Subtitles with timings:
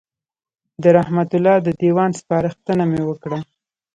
[0.81, 3.39] د رحمت الله د دېوان سپارښتنه مې وکړه.